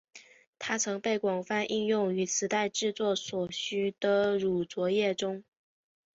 [0.57, 5.43] 它曾被广泛应用于磁带制作所需的乳浊液中。